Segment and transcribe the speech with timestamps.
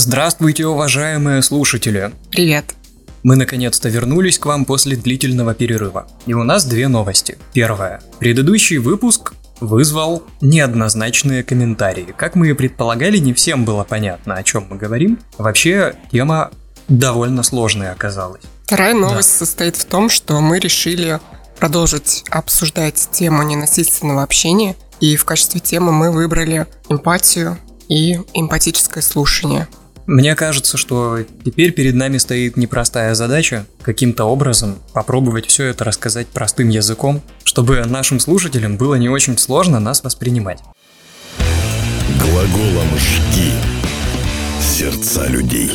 [0.00, 2.12] Здравствуйте, уважаемые слушатели!
[2.30, 2.76] Привет!
[3.24, 6.06] Мы наконец-то вернулись к вам после длительного перерыва.
[6.24, 7.36] И у нас две новости.
[7.52, 8.00] Первая.
[8.20, 12.14] Предыдущий выпуск вызвал неоднозначные комментарии.
[12.16, 15.18] Как мы и предполагали, не всем было понятно, о чем мы говорим.
[15.36, 16.52] Вообще, тема
[16.86, 18.42] довольно сложная оказалась.
[18.66, 19.46] Вторая новость да.
[19.46, 21.18] состоит в том, что мы решили
[21.58, 24.76] продолжить обсуждать тему ненасильственного общения.
[25.00, 27.58] И в качестве темы мы выбрали эмпатию
[27.88, 29.66] и эмпатическое слушание.
[30.08, 36.28] Мне кажется, что теперь перед нами стоит непростая задача каким-то образом попробовать все это рассказать
[36.28, 40.60] простым языком, чтобы нашим слушателям было не очень сложно нас воспринимать.
[42.22, 43.52] Глаголом «жги»
[44.62, 45.72] сердца людей.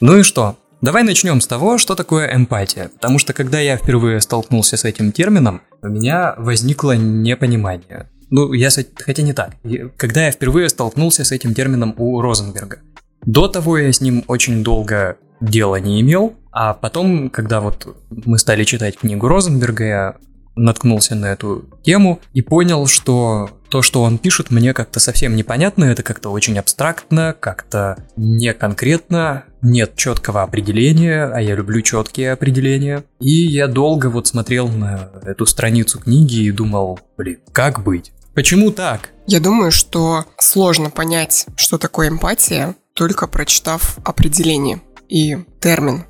[0.00, 0.58] Ну и что?
[0.80, 2.88] Давай начнем с того, что такое эмпатия.
[2.88, 8.10] Потому что когда я впервые столкнулся с этим термином, у меня возникло непонимание.
[8.30, 9.54] Ну, я, хотя не так.
[9.96, 12.80] Когда я впервые столкнулся с этим термином у Розенберга.
[13.26, 18.38] До того я с ним очень долго дела не имел, а потом, когда вот мы
[18.38, 20.16] стали читать книгу Розенберга, я
[20.56, 25.84] наткнулся на эту тему и понял, что то, что он пишет, мне как-то совсем непонятно,
[25.84, 33.04] это как-то очень абстрактно, как-то не конкретно, нет четкого определения, а я люблю четкие определения.
[33.20, 38.12] И я долго вот смотрел на эту страницу книги и думал, блин, как быть?
[38.34, 39.10] Почему так?
[39.26, 46.04] Я думаю, что сложно понять, что такое эмпатия, только прочитав определение и термин.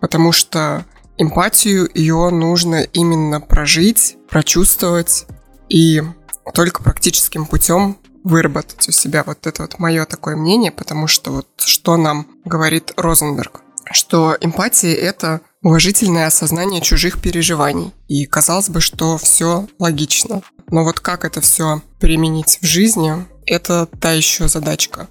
[0.00, 0.84] Потому что
[1.16, 5.26] эмпатию ее нужно именно прожить, прочувствовать
[5.68, 6.02] и
[6.54, 11.46] только практическим путем выработать у себя вот это вот мое такое мнение, потому что вот
[11.64, 17.92] что нам говорит Розенберг, что эмпатия это уважительное осознание чужих переживаний.
[18.08, 20.42] И казалось бы, что все логично.
[20.70, 25.08] Но вот как это все применить в жизни, это та еще задачка.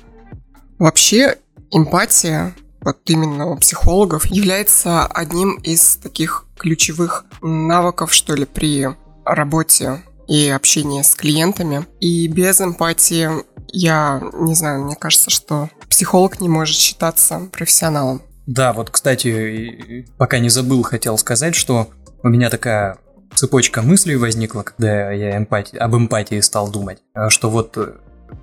[0.78, 1.38] Вообще,
[1.72, 8.88] эмпатия, вот именно у психологов, является одним из таких ключевых навыков, что ли, при
[9.26, 11.86] работе и общении с клиентами.
[12.00, 13.30] И без эмпатии
[13.68, 18.22] я не знаю, мне кажется, что психолог не может считаться профессионалом.
[18.46, 21.90] Да, вот, кстати, пока не забыл, хотел сказать, что
[22.22, 22.98] у меня такая
[23.34, 25.76] цепочка мыслей возникла, когда я эмпати...
[25.78, 27.78] об эмпатии стал думать, что вот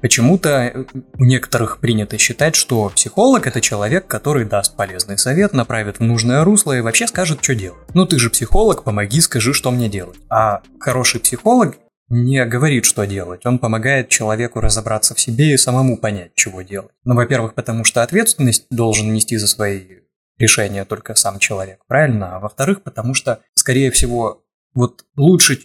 [0.01, 0.87] Почему-то
[1.19, 6.45] у некоторых принято считать, что психолог это человек, который даст полезный совет, направит в нужное
[6.45, 7.81] русло и вообще скажет, что делать.
[7.95, 10.19] Ну ты же психолог, помоги, скажи, что мне делать.
[10.29, 11.77] А хороший психолог
[12.09, 13.47] не говорит, что делать.
[13.47, 16.93] Он помогает человеку разобраться в себе и самому понять, чего делать.
[17.05, 19.81] Ну, во-первых, потому что ответственность должен нести за свои
[20.39, 22.37] решения только сам человек, правильно?
[22.37, 24.45] А во-вторых, потому что, скорее всего,
[24.75, 25.61] вот лучше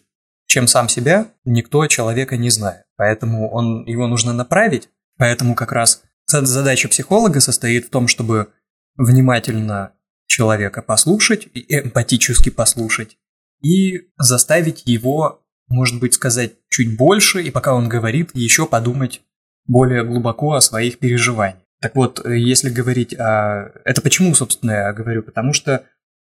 [0.47, 2.85] чем сам себя, никто человека не знает.
[2.95, 4.89] Поэтому он, его нужно направить.
[5.17, 8.47] Поэтому как раз задача психолога состоит в том, чтобы
[8.95, 9.91] внимательно
[10.25, 13.17] человека послушать, и эмпатически послушать,
[13.61, 19.21] и заставить его, может быть, сказать чуть больше, и пока он говорит, еще подумать
[19.65, 21.61] более глубоко о своих переживаниях.
[21.81, 23.71] Так вот, если говорить о...
[23.85, 25.23] Это почему, собственно, я говорю?
[25.23, 25.83] Потому что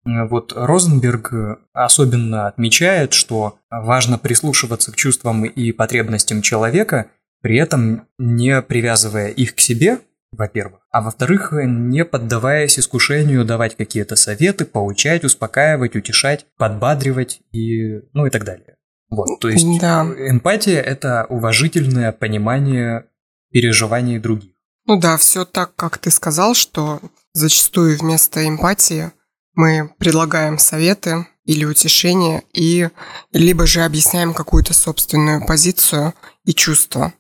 [0.05, 1.33] вот Розенберг
[1.73, 7.07] особенно отмечает, что важно прислушиваться к чувствам и потребностям человека,
[7.41, 10.01] при этом не привязывая их к себе,
[10.31, 18.27] во-первых, а во-вторых, не поддаваясь искушению давать какие-то советы, поучать, успокаивать, утешать, подбадривать и ну
[18.27, 18.77] и так далее.
[19.11, 20.03] Вот, то есть да.
[20.03, 23.07] эмпатия– это уважительное понимание
[23.51, 24.51] переживаний других.
[24.87, 27.01] Ну да, все так, как ты сказал, что
[27.33, 29.13] зачастую вместо эмпатии–
[29.55, 32.89] мы предлагаем советы или утешения, и
[33.33, 37.13] либо же объясняем какую-то собственную позицию и чувство,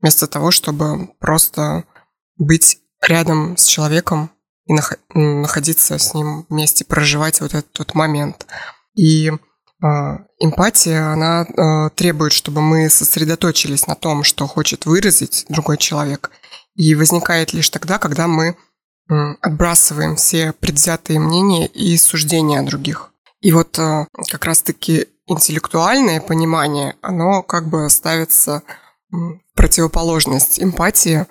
[0.00, 1.84] вместо того, чтобы просто
[2.36, 4.30] быть рядом с человеком
[4.66, 4.72] и
[5.14, 8.46] находиться с ним вместе, проживать вот этот тот момент.
[8.94, 9.36] И э,
[10.38, 16.30] эмпатия, она э, требует, чтобы мы сосредоточились на том, что хочет выразить другой человек,
[16.76, 18.56] и возникает лишь тогда, когда мы
[19.08, 23.10] отбрасываем все предвзятые мнения и суждения о других.
[23.40, 28.62] И вот э, как раз-таки интеллектуальное понимание, оно как бы ставится
[29.10, 31.26] в противоположность эмпатии.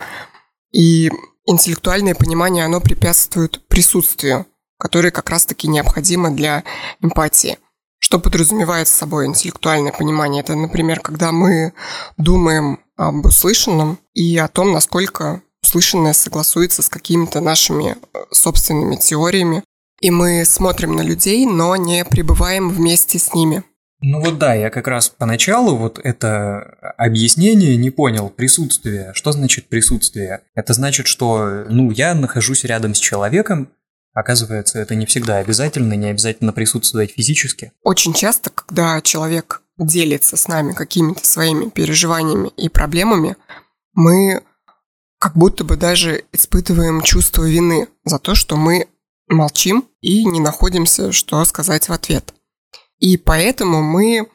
[0.71, 1.11] И
[1.45, 4.45] интеллектуальное понимание, оно препятствует присутствию,
[4.77, 6.63] которое как раз-таки необходимо для
[7.01, 7.57] эмпатии.
[7.99, 10.41] Что подразумевает собой интеллектуальное понимание?
[10.41, 11.73] Это, например, когда мы
[12.17, 15.41] думаем об услышанном и о том, насколько
[15.73, 19.63] услышанное согласуется с какими-то нашими э, собственными теориями.
[20.01, 23.63] И мы смотрим на людей, но не пребываем вместе с ними.
[24.01, 26.59] Ну вот да, я как раз поначалу вот это
[26.97, 29.13] объяснение не понял, присутствие.
[29.15, 30.41] Что значит присутствие?
[30.53, 33.69] Это значит, что, ну, я нахожусь рядом с человеком,
[34.15, 37.71] Оказывается, это не всегда обязательно, не обязательно присутствовать физически.
[37.81, 43.37] Очень часто, когда человек делится с нами какими-то своими переживаниями и проблемами,
[43.93, 44.43] мы
[45.23, 48.89] как будто бы даже испытываем чувство вины за то, что мы
[49.29, 52.33] молчим и не находимся, что сказать в ответ.
[52.99, 54.27] И поэтому мы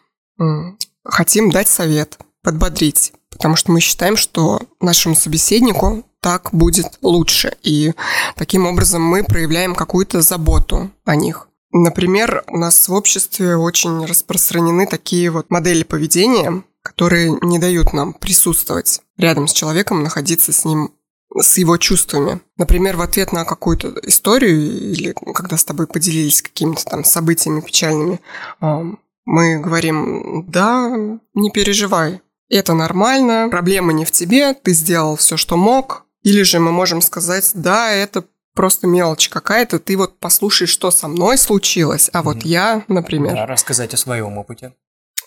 [1.05, 7.59] хотим дать совет, подбодрить, потому что мы считаем, что нашему собеседнику так будет лучше.
[7.63, 7.93] И
[8.37, 11.49] таким образом мы проявляем какую-то заботу о них.
[11.71, 18.13] Например, у нас в обществе очень распространены такие вот модели поведения, которые не дают нам
[18.13, 20.93] присутствовать рядом с человеком, находиться с ним
[21.37, 22.41] с его чувствами.
[22.57, 28.21] Например, в ответ на какую-то историю или когда с тобой поделились какими-то там событиями печальными,
[28.61, 30.91] мы говорим, да,
[31.35, 36.07] не переживай, это нормально, проблема не в тебе, ты сделал все, что мог.
[36.23, 41.09] Или же мы можем сказать, да, это просто мелочь какая-то, ты вот послушай, что со
[41.09, 43.35] мной случилось, а вот я, например...
[43.35, 44.75] Да, рассказать о своем опыте.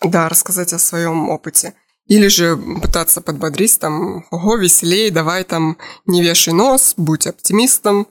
[0.03, 1.73] Да, рассказать о своем опыте.
[2.07, 8.07] Или же пытаться подбодрить, там, ого, веселей, давай там не вешай нос, будь оптимистом,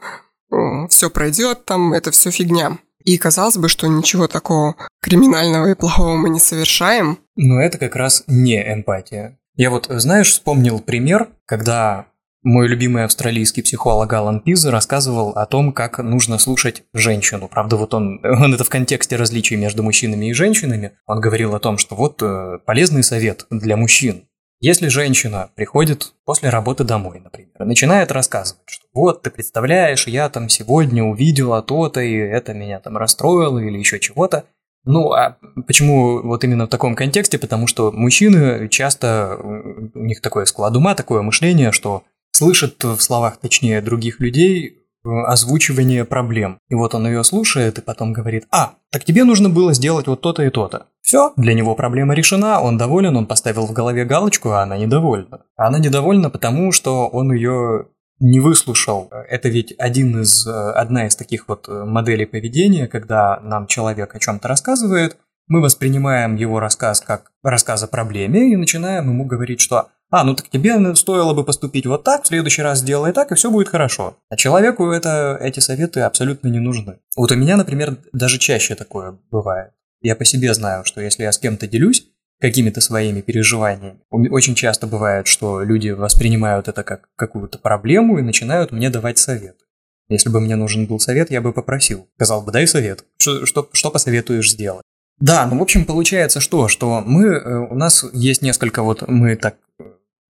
[0.89, 2.79] все пройдет, там, это все фигня.
[3.05, 7.19] И казалось бы, что ничего такого криминального и плохого мы не совершаем.
[7.37, 9.39] Но это как раз не эмпатия.
[9.55, 12.07] Я вот, знаешь, вспомнил пример, когда
[12.43, 17.49] мой любимый австралийский психолог Алан Пиза рассказывал о том, как нужно слушать женщину.
[17.49, 20.93] Правда, вот он, он это в контексте различий между мужчинами и женщинами.
[21.07, 24.25] Он говорил о том, что вот э, полезный совет для мужчин.
[24.63, 30.51] Если женщина приходит после работы домой, например, начинает рассказывать, что вот, ты представляешь, я там
[30.51, 34.45] сегодня увидела то-то, и это меня там расстроило или еще чего-то,
[34.85, 37.39] ну, а почему вот именно в таком контексте?
[37.39, 43.39] Потому что мужчины часто, у них такое склад ума, такое мышление, что слышат в словах,
[43.39, 46.59] точнее, других людей э, озвучивание проблем.
[46.69, 50.21] И вот он ее слушает и потом говорит, а, так тебе нужно было сделать вот
[50.21, 50.87] то-то и то-то.
[51.03, 55.43] Все, для него проблема решена, он доволен, он поставил в голове галочку, а она недовольна.
[55.57, 57.87] А она недовольна потому, что он ее
[58.21, 59.11] не выслушал.
[59.29, 64.15] Это ведь один из, э, одна из таких вот э, моделей поведения, когда нам человек
[64.15, 65.17] о чем-то рассказывает,
[65.51, 70.35] мы воспринимаем его рассказ как рассказ о проблеме и начинаем ему говорить, что «А, ну
[70.35, 73.69] так тебе стоило бы поступить вот так, в следующий раз сделай так, и все будет
[73.69, 74.17] хорошо».
[74.29, 77.01] А человеку это, эти советы абсолютно не нужны.
[77.17, 79.73] Вот у меня, например, даже чаще такое бывает.
[80.01, 82.07] Я по себе знаю, что если я с кем-то делюсь
[82.41, 88.71] какими-то своими переживаниями, очень часто бывает, что люди воспринимают это как какую-то проблему и начинают
[88.71, 89.65] мне давать советы.
[90.09, 92.09] Если бы мне нужен был совет, я бы попросил.
[92.17, 93.05] Сказал бы, дай совет.
[93.17, 94.85] Что, что, что посоветуешь сделать?
[95.21, 96.69] Да, ну, в общем, получается что?
[96.69, 99.57] Что мы, э, у нас есть несколько вот, мы так,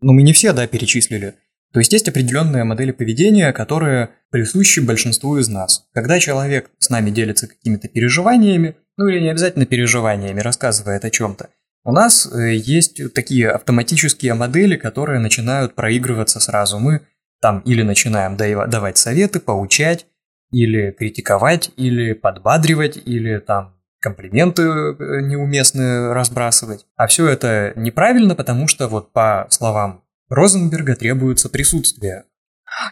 [0.00, 1.34] ну, мы не все, да, перечислили.
[1.72, 5.86] То есть есть определенные модели поведения, которые присущи большинству из нас.
[5.94, 11.50] Когда человек с нами делится какими-то переживаниями, ну или не обязательно переживаниями, рассказывает о чем-то,
[11.84, 16.80] у нас э, есть такие автоматические модели, которые начинают проигрываться сразу.
[16.80, 17.02] Мы
[17.40, 20.06] там или начинаем давать советы, поучать,
[20.50, 26.86] или критиковать, или подбадривать, или там комплименты э, неуместные разбрасывать.
[26.96, 32.24] А все это неправильно, потому что вот по словам Розенберга требуется присутствие.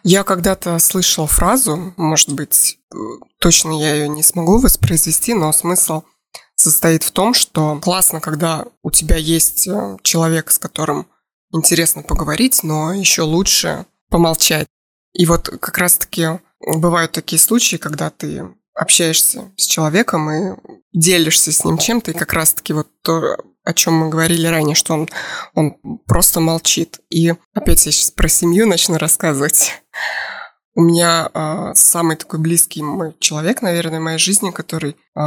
[0.03, 2.97] Я когда-то слышал фразу, может быть, э,
[3.39, 6.03] точно я ее не смогу воспроизвести, но смысл
[6.55, 11.07] состоит в том, что классно, когда у тебя есть э, человек, с которым
[11.51, 14.67] интересно поговорить, но еще лучше помолчать.
[15.13, 18.49] И вот как раз-таки бывают такие случаи, когда ты
[18.79, 20.55] общаешься с человеком и
[20.93, 24.93] делишься с ним чем-то, и как раз-таки вот то, о чем мы говорили ранее, что
[24.93, 25.09] он,
[25.53, 25.75] он
[26.07, 27.01] просто молчит.
[27.09, 29.73] И опять я сейчас про семью начну рассказывать.
[30.75, 35.19] У меня э, самый такой близкий мой человек, наверное, в моей жизни, который э,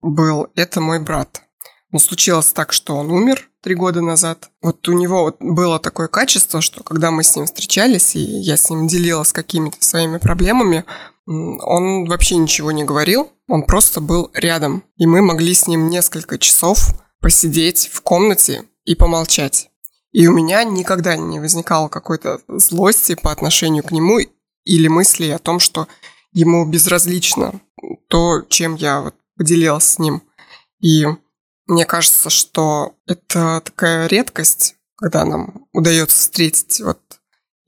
[0.00, 1.42] был, это мой брат.
[1.90, 4.50] Но случилось так, что он умер три года назад.
[4.62, 8.56] Вот у него вот было такое качество, что когда мы с ним встречались, и я
[8.56, 10.84] с ним делилась какими-то своими проблемами,
[11.28, 14.82] он вообще ничего не говорил, он просто был рядом.
[14.96, 16.88] И мы могли с ним несколько часов
[17.20, 19.70] посидеть в комнате и помолчать.
[20.12, 24.20] И у меня никогда не возникало какой-то злости по отношению к нему
[24.64, 25.86] или мысли о том, что
[26.32, 27.60] ему безразлично
[28.08, 30.22] то, чем я вот поделилась с ним.
[30.80, 31.04] И
[31.66, 37.00] мне кажется, что это такая редкость, когда нам удается встретить вот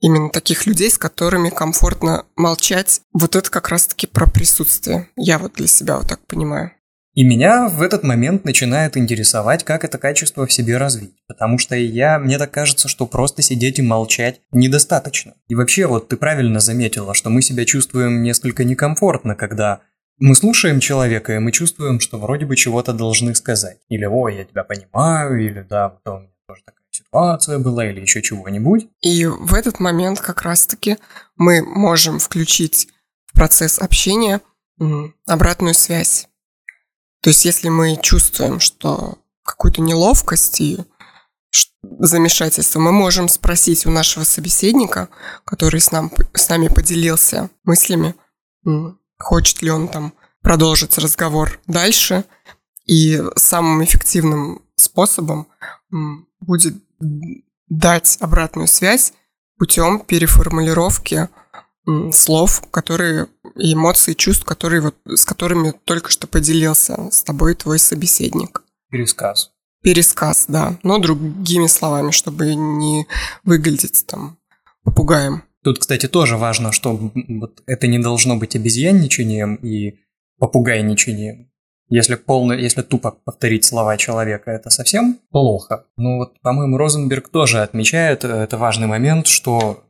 [0.01, 3.01] именно таких людей, с которыми комфортно молчать.
[3.13, 5.07] Вот это как раз-таки про присутствие.
[5.15, 6.71] Я вот для себя вот так понимаю.
[7.13, 11.13] И меня в этот момент начинает интересовать, как это качество в себе развить.
[11.27, 15.33] Потому что я, мне так кажется, что просто сидеть и молчать недостаточно.
[15.49, 19.81] И вообще, вот ты правильно заметила, что мы себя чувствуем несколько некомфортно, когда
[20.19, 23.79] мы слушаем человека, и мы чувствуем, что вроде бы чего-то должны сказать.
[23.89, 28.21] Или «Ой, я тебя понимаю», или «Да, вот меня тоже такая ситуация была», или еще
[28.21, 28.87] чего-нибудь.
[29.01, 30.97] И в этот момент как раз-таки
[31.35, 32.87] мы можем включить
[33.25, 34.41] в процесс общения
[35.25, 36.27] обратную связь
[37.21, 40.79] то есть если мы чувствуем, что какую-то неловкость и
[41.99, 45.09] замешательство, мы можем спросить у нашего собеседника,
[45.45, 48.15] который с, нам, с нами поделился мыслями,
[49.19, 52.25] хочет ли он там продолжить разговор дальше.
[52.87, 55.47] И самым эффективным способом
[56.39, 56.75] будет
[57.69, 59.13] дать обратную связь
[59.57, 61.29] путем переформулировки
[62.11, 67.79] слов, которые и эмоций, чувств, которые вот, с которыми только что поделился с тобой твой
[67.79, 68.63] собеседник.
[68.89, 69.51] Пересказ.
[69.83, 70.79] Пересказ, да.
[70.83, 73.07] Но другими словами, чтобы не
[73.43, 74.37] выглядеть там
[74.83, 75.43] попугаем.
[75.63, 79.99] Тут, кстати, тоже важно, что вот это не должно быть обезьянничанием и
[80.39, 81.50] попугайничанием.
[81.91, 85.85] Если полно, если тупо повторить слова человека, это совсем плохо.
[85.97, 89.83] Ну вот, по-моему, Розенберг тоже отмечает, э, это важный момент, что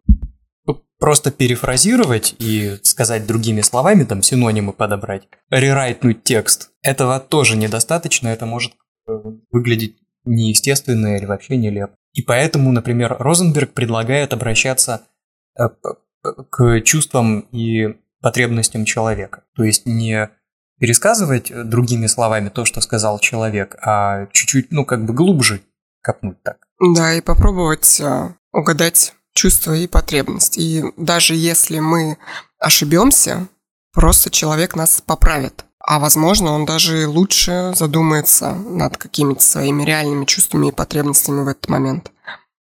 [1.00, 8.48] просто перефразировать и сказать другими словами, там синонимы подобрать, рерайтнуть текст, этого тоже недостаточно, это
[8.48, 8.74] может
[9.08, 9.12] э,
[9.52, 11.94] выглядеть неестественно или вообще нелепо.
[12.14, 15.04] И поэтому, например, Розенберг предлагает обращаться
[15.56, 15.66] э,
[16.24, 19.44] к чувствам и потребностям человека.
[19.56, 20.32] То есть не
[20.82, 25.62] пересказывать другими словами то, что сказал человек, а чуть-чуть, ну, как бы глубже
[26.02, 26.58] копнуть так.
[26.80, 30.60] Да, и попробовать э, угадать чувства и потребности.
[30.60, 32.18] И даже если мы
[32.58, 33.48] ошибемся,
[33.94, 35.66] просто человек нас поправит.
[35.78, 41.70] А возможно, он даже лучше задумается над какими-то своими реальными чувствами и потребностями в этот
[41.70, 42.12] момент.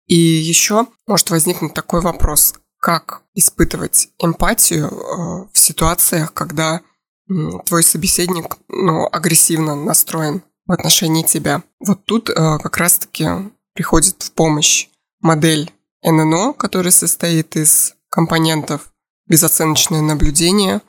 [0.06, 6.80] И еще может возникнуть такой вопрос, как испытывать эмпатию э, в ситуациях, когда
[7.28, 11.62] твой собеседник ну, агрессивно настроен в отношении тебя.
[11.80, 13.26] Вот тут э, как раз-таки
[13.74, 14.88] приходит в помощь
[15.20, 18.92] модель ННО, который состоит из компонентов
[19.26, 20.80] безоценочное наблюдение,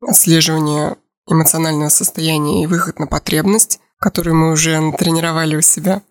[0.00, 6.02] отслеживание эмоционального состояния и выход на потребность, которую мы уже натренировали у себя.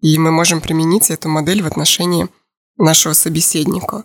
[0.00, 2.28] И мы можем применить эту модель в отношении
[2.76, 4.04] нашего собеседника.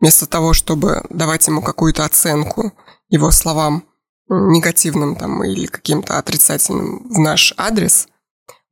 [0.00, 2.72] Вместо того, чтобы давать ему какую-то оценку
[3.08, 3.84] его словам
[4.28, 8.08] негативным там, или каким-то отрицательным в наш адрес,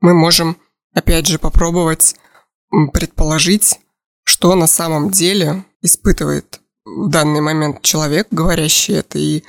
[0.00, 0.56] мы можем,
[0.94, 2.16] опять же, попробовать
[2.92, 3.78] предположить,
[4.25, 9.44] что на самом деле испытывает в данный момент человек, говорящий это, и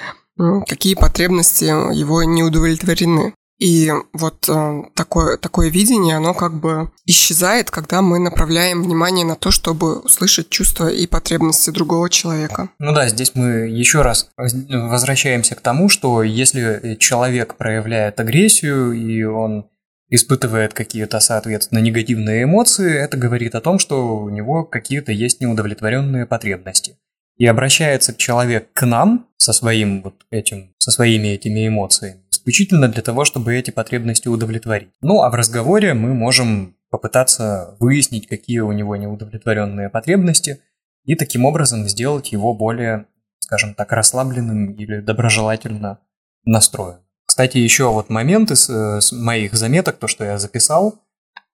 [0.67, 3.33] какие потребности его не удовлетворены.
[3.57, 9.35] И вот э, такое, такое видение, оно как бы исчезает, когда мы направляем внимание на
[9.35, 12.69] то, чтобы услышать чувства и потребности другого человека.
[12.79, 19.24] Ну да, здесь мы еще раз возвращаемся к тому, что если человек проявляет агрессию, и
[19.24, 19.69] он
[20.09, 26.25] испытывает какие-то, соответственно, негативные эмоции, это говорит о том, что у него какие-то есть неудовлетворенные
[26.25, 26.97] потребности.
[27.38, 33.01] И обращается человек к нам со своим вот этим, со своими этими эмоциями, исключительно для
[33.01, 34.89] того, чтобы эти потребности удовлетворить.
[35.01, 40.62] Ну, а в разговоре мы можем попытаться выяснить, какие у него неудовлетворенные потребности,
[41.04, 43.06] и таким образом сделать его более,
[43.39, 46.00] скажем так, расслабленным или доброжелательно
[46.46, 47.00] настроен.
[47.25, 51.01] Кстати, еще вот момент из э, моих заметок, то, что я записал,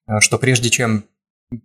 [0.07, 1.05] э, что прежде чем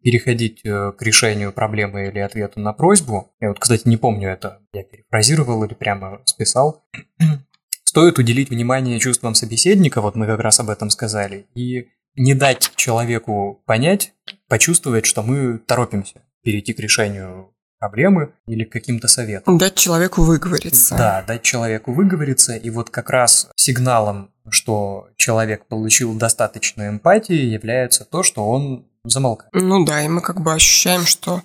[0.03, 4.61] переходить э, к решению проблемы или ответу на просьбу, я вот, кстати, не помню это,
[4.73, 6.85] я перефразировал или прямо списал,
[7.85, 12.73] стоит уделить внимание чувствам собеседника, вот мы как раз об этом сказали, и не дать
[12.77, 14.13] человеку понять,
[14.49, 19.59] почувствовать, что мы торопимся перейти к решению проблемы или к каким-то советам.
[19.59, 20.97] Дать человеку выговориться.
[20.97, 22.57] Да, дать человеку выговориться.
[22.57, 29.53] И вот как раз сигналом, что человек получил достаточно эмпатии, является то, что он замолкает.
[29.55, 31.43] Ну да, и мы как бы ощущаем, что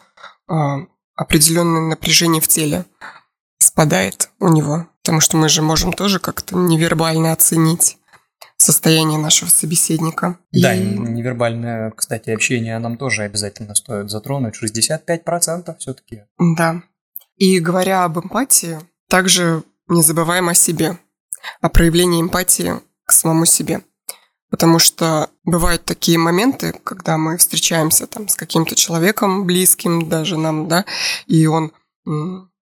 [0.50, 0.54] э,
[1.16, 2.86] определенное напряжение в теле
[3.58, 4.88] спадает у него.
[5.04, 7.98] Потому что мы же можем тоже как-то невербально оценить
[8.58, 10.38] состояние нашего собеседника.
[10.52, 10.84] Да, и...
[10.84, 14.56] невербальное, кстати, общение нам тоже обязательно стоит затронуть.
[14.62, 16.24] 65% все-таки.
[16.38, 16.84] Да.
[17.38, 20.98] И говоря об эмпатии, также не забываем о себе,
[21.60, 22.74] о проявлении эмпатии
[23.06, 23.82] к самому себе.
[24.52, 30.68] Потому что бывают такие моменты, когда мы встречаемся там с каким-то человеком близким даже нам,
[30.68, 30.86] да,
[31.26, 31.72] и он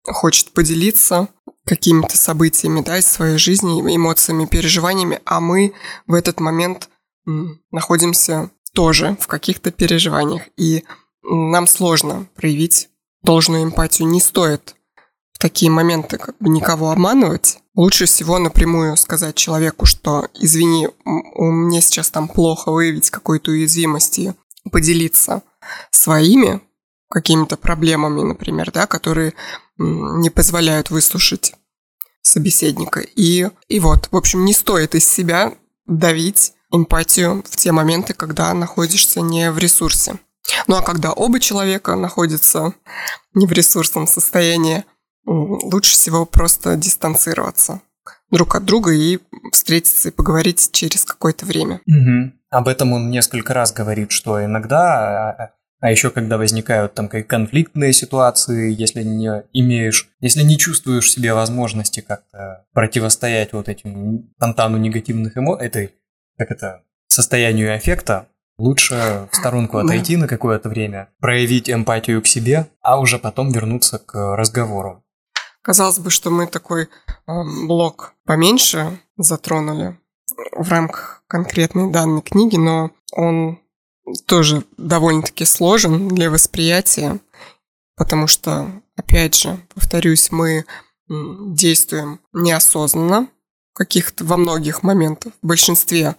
[0.04, 1.28] хочет поделиться
[1.66, 5.74] какими-то событиями, да, из своей жизни, эмоциями, переживаниями, а мы
[6.06, 6.88] в этот момент
[7.70, 10.42] находимся тоже в каких-то переживаниях.
[10.56, 10.84] И
[11.22, 12.90] нам сложно проявить
[13.22, 14.08] должную эмпатию.
[14.08, 14.76] Не стоит
[15.44, 17.58] такие моменты как бы никого обманывать.
[17.74, 24.20] Лучше всего напрямую сказать человеку, что извини, у меня сейчас там плохо выявить какую-то уязвимость
[24.20, 24.32] и
[24.72, 25.42] поделиться
[25.90, 26.62] своими
[27.10, 29.34] какими-то проблемами, например, да, которые
[29.76, 31.52] не позволяют выслушать
[32.22, 33.00] собеседника.
[33.00, 35.52] И, и вот, в общем, не стоит из себя
[35.86, 40.18] давить эмпатию в те моменты, когда находишься не в ресурсе.
[40.68, 42.72] Ну а когда оба человека находятся
[43.34, 44.84] не в ресурсном состоянии,
[45.26, 47.80] лучше всего просто дистанцироваться
[48.30, 49.20] друг от друга и
[49.52, 51.80] встретиться и поговорить через какое-то время.
[51.86, 52.32] Угу.
[52.50, 55.50] Об этом он несколько раз говорит, что иногда, а,
[55.80, 62.00] а еще когда возникают там конфликтные ситуации, если не имеешь, если не чувствуешь себе возможности
[62.00, 65.94] как-то противостоять вот этим фонтану негативных эмоций, этой,
[66.36, 68.26] как это, состоянию эффекта,
[68.56, 73.98] Лучше в сторонку отойти на какое-то время, проявить эмпатию к себе, а уже потом вернуться
[73.98, 75.03] к разговору.
[75.64, 76.86] Казалось бы, что мы такой э,
[77.66, 79.98] блок поменьше затронули
[80.52, 83.58] в рамках конкретной данной книги, но он
[84.26, 87.18] тоже довольно-таки сложен для восприятия,
[87.96, 90.66] потому что, опять же, повторюсь, мы
[91.08, 93.28] действуем неосознанно
[93.72, 96.14] каких-то во многих моментах, в большинстве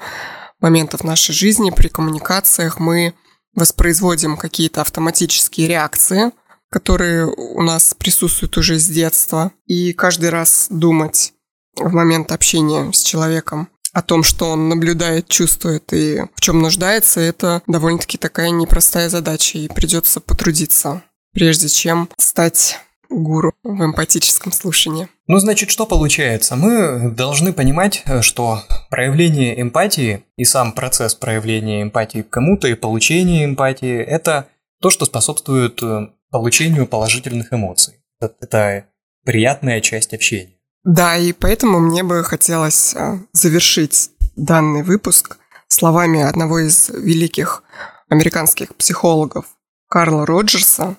[0.59, 3.13] моментов нашей жизни при коммуникациях мы
[3.53, 6.31] воспроизводим какие-то автоматические реакции–
[6.75, 9.53] которые у нас присутствуют уже с детства.
[9.65, 11.31] И каждый раз думать
[11.77, 17.21] в момент общения с человеком о том, что он наблюдает, чувствует и в чем нуждается,
[17.21, 21.01] это довольно-таки такая непростая задача, и придется потрудиться,
[21.31, 22.77] прежде чем стать
[23.09, 25.07] гуру в эмпатическом слушании.
[25.27, 26.57] Ну, значит, что получается?
[26.57, 33.45] Мы должны понимать, что проявление эмпатии и сам процесс проявления эмпатии к кому-то и получение
[33.45, 34.49] эмпатии– это
[34.81, 37.93] то, что способствует э, получению положительных эмоций.
[38.19, 38.87] Это
[39.23, 40.57] приятная часть общения.
[40.83, 45.37] Да, и поэтому мне бы хотелось а, завершить данный выпуск
[45.69, 47.63] словами одного из великих
[48.09, 49.45] американских психологов
[49.87, 50.97] Карла Роджерса,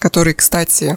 [0.00, 0.96] который, кстати,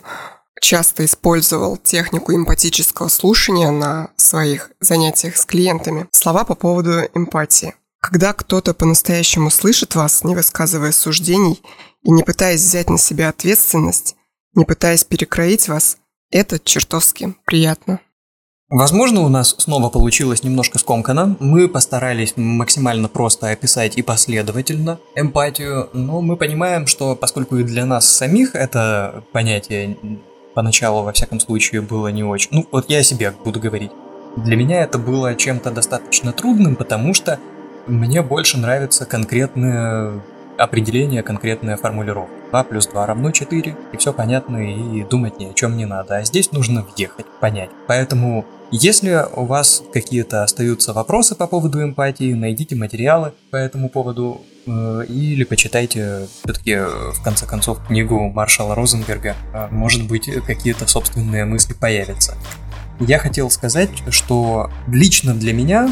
[0.61, 6.07] часто использовал технику эмпатического слушания на своих занятиях с клиентами.
[6.11, 7.75] Слова по поводу эмпатии.
[7.99, 11.61] Когда кто-то по-настоящему слышит вас, не высказывая суждений
[12.03, 14.15] и не пытаясь взять на себя ответственность,
[14.55, 15.97] не пытаясь перекроить вас,
[16.31, 17.99] это чертовски приятно.
[18.69, 21.35] Возможно, у нас снова получилось немножко скомкано.
[21.41, 27.85] Мы постарались максимально просто описать и последовательно эмпатию, но мы понимаем, что поскольку и для
[27.85, 29.97] нас самих это понятие
[30.55, 32.47] поначалу, во всяком случае, было не очень...
[32.51, 33.91] Ну, вот я о себе буду говорить.
[34.37, 37.39] Для меня это было чем-то достаточно трудным, потому что
[37.87, 40.21] мне больше нравится конкретное
[40.63, 42.33] определение, конкретная формулировка.
[42.51, 46.17] 2 плюс 2 равно 4, и все понятно, и думать ни о чем не надо.
[46.17, 47.69] А здесь нужно въехать, понять.
[47.87, 54.41] Поэтому, если у вас какие-то остаются вопросы по поводу эмпатии, найдите материалы по этому поводу
[54.65, 59.35] э, или почитайте все-таки, в конце концов, книгу Маршала Розенберга.
[59.53, 62.35] Э, может быть, какие-то собственные мысли появятся
[63.01, 65.89] я хотел сказать, что лично для меня,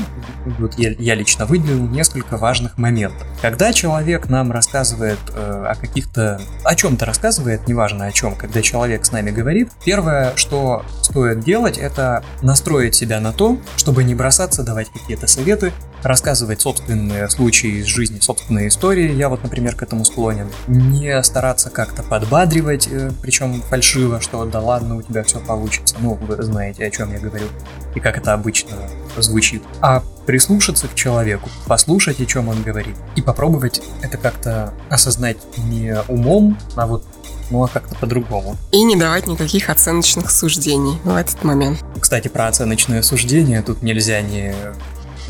[0.59, 3.27] вот я, я лично выделил несколько важных моментов.
[3.41, 6.41] Когда человек нам рассказывает э, о каких-то...
[6.63, 11.77] о чем-то рассказывает, неважно о чем, когда человек с нами говорит, первое, что стоит делать,
[11.77, 15.71] это настроить себя на то, чтобы не бросаться давать какие-то советы,
[16.03, 19.13] рассказывать собственные случаи из жизни, собственные истории.
[19.13, 20.49] Я вот, например, к этому склонен.
[20.67, 25.95] Не стараться как-то подбадривать, э, причем фальшиво, что да ладно, у тебя все получится.
[25.99, 27.47] Ну, вы знаете, о чем я говорю.
[27.95, 28.77] И как это обычно
[29.17, 29.63] звучит.
[29.81, 32.95] А прислушаться к человеку, послушать, о чем он говорит.
[33.15, 37.03] И попробовать это как-то осознать не умом, а вот
[37.49, 38.57] ну а как-то по-другому.
[38.71, 41.83] И не давать никаких оценочных суждений в этот момент.
[41.99, 44.53] Кстати, про оценочные суждения тут нельзя не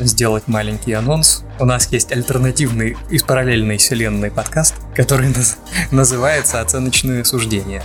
[0.06, 1.44] сделать маленький анонс.
[1.58, 5.56] У нас есть альтернативный из параллельной вселенной подкаст, который наз-
[5.90, 7.82] называется «Оценочные суждения».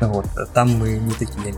[0.00, 1.54] Вот, там мы не такие.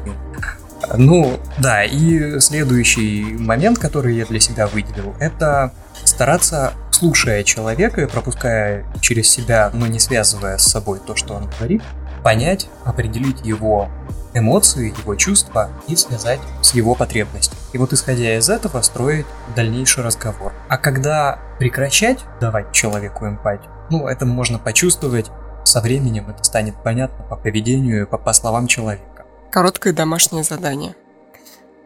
[0.97, 5.73] Ну, да, и следующий момент, который я для себя выделил, это
[6.05, 11.51] стараться, слушая человека и пропуская через себя, но не связывая с собой то, что он
[11.59, 11.83] говорит,
[12.23, 13.89] понять, определить его
[14.35, 17.57] эмоции, его чувства и связать с его потребностью.
[17.73, 20.53] И вот исходя из этого строить дальнейший разговор.
[20.69, 25.31] А когда прекращать давать человеку эмпатию, ну, это можно почувствовать
[25.65, 29.25] со временем, это станет понятно по поведению по, по словам человека.
[29.51, 30.95] Короткое домашнее задание.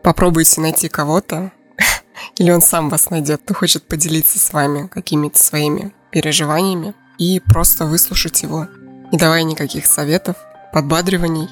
[0.03, 1.51] попробуйте найти кого-то,
[2.37, 7.87] или он сам вас найдет, кто хочет поделиться с вами какими-то своими переживаниями, и просто
[7.87, 8.67] выслушать его,
[9.13, 10.37] не давая никаких советов,
[10.73, 11.49] подбадриваний.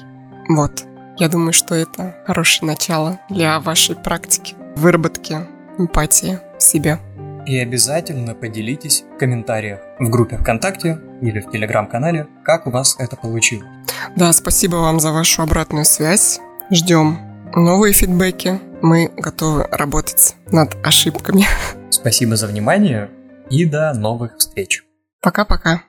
[0.49, 0.83] Вот,
[1.17, 5.37] я думаю, что это хорошее начало для вашей практики, выработки
[5.77, 6.99] эмпатии в себе.
[7.45, 13.15] И обязательно поделитесь в комментариях в группе ВКонтакте или в Телеграм-канале, как у вас это
[13.15, 13.67] получилось.
[14.15, 16.39] Да, спасибо вам за вашу обратную связь.
[16.71, 17.17] Ждем
[17.55, 18.59] новые фидбэки.
[18.81, 21.45] Мы готовы работать над ошибками.
[21.89, 23.09] Спасибо за внимание
[23.49, 24.83] и до новых встреч.
[25.21, 25.83] Пока-пока.